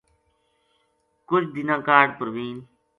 [1.27, 2.57] کُجھ دِناں کاہڈ پروین